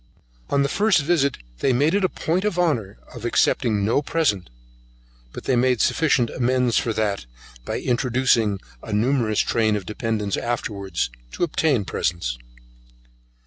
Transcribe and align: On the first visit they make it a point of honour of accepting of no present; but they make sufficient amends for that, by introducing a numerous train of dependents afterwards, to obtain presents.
On 0.49 0.63
the 0.63 0.67
first 0.67 0.99
visit 1.03 1.37
they 1.59 1.73
make 1.73 1.93
it 1.93 2.03
a 2.03 2.09
point 2.09 2.43
of 2.43 2.57
honour 2.57 2.97
of 3.13 3.23
accepting 3.23 3.77
of 3.77 3.83
no 3.83 4.01
present; 4.01 4.49
but 5.31 5.43
they 5.43 5.55
make 5.55 5.79
sufficient 5.79 6.31
amends 6.31 6.75
for 6.75 6.91
that, 6.91 7.27
by 7.65 7.79
introducing 7.79 8.59
a 8.81 8.93
numerous 8.93 9.41
train 9.41 9.75
of 9.75 9.85
dependents 9.85 10.37
afterwards, 10.37 11.11
to 11.33 11.43
obtain 11.43 11.85
presents. 11.85 12.39